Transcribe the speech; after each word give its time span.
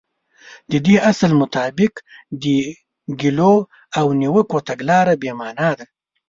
د 0.71 0.73
دې 0.85 0.95
اصل 1.11 1.31
مطابق 1.41 1.93
د 2.43 2.45
ګيلو 3.19 3.55
او 3.99 4.05
نيوکو 4.21 4.57
تګلاره 4.69 5.13
بې 5.21 5.31
معنا 5.39 5.69
ده. 5.77 5.85